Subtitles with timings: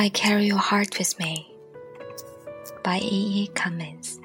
[0.00, 1.52] I Carry Your Heart with Me
[2.84, 3.42] by E.
[3.42, 3.46] E.
[3.48, 4.20] Cummings.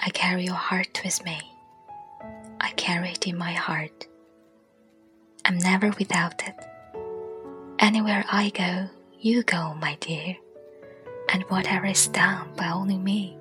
[0.00, 1.38] I carry your heart with me.
[2.62, 4.06] I carry it in my heart.
[5.44, 6.54] I'm never without it.
[7.78, 8.88] Anywhere I go,
[9.20, 10.34] you go, my dear.
[11.28, 13.36] And whatever is done by only me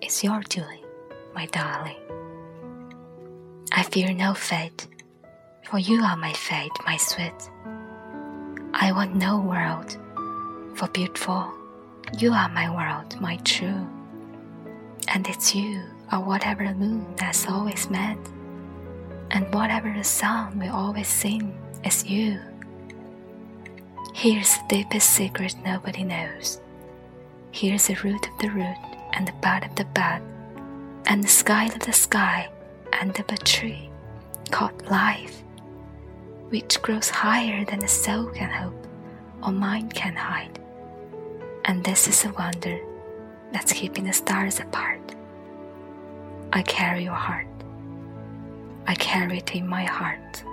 [0.00, 0.84] is your doing,
[1.34, 1.98] my darling.
[3.72, 4.86] I fear no fate,
[5.68, 7.50] for you are my fate, my sweet.
[8.82, 9.96] I want no world,
[10.74, 11.52] for beautiful,
[12.18, 13.86] you are my world, my true.
[15.06, 15.80] And it's you,
[16.12, 18.18] or whatever the moon has always met.
[19.30, 22.40] and whatever the sun will always sing, is you.
[24.14, 26.60] Here's the deepest secret nobody knows.
[27.52, 30.20] Here's the root of the root, and the bud of the bud,
[31.06, 32.50] and the sky of the sky,
[33.00, 33.90] and of a tree
[34.50, 35.44] called life,
[36.52, 38.86] which grows higher than a soul can hope
[39.42, 40.60] or mind can hide.
[41.64, 42.78] And this is a wonder
[43.52, 45.00] that's keeping the stars apart.
[46.52, 47.46] I carry your heart.
[48.86, 50.44] I carry it in my heart.